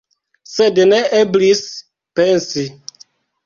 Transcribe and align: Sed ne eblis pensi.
Sed 0.53 0.81
ne 0.93 1.03
eblis 1.19 1.63
pensi. 2.21 2.69